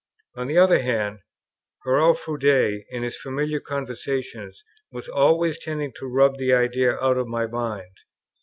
[0.35, 1.19] On the other hand,
[1.85, 7.27] Hurrell Froude in his familiar conversations was always tending to rub the idea out of
[7.27, 7.97] my mind.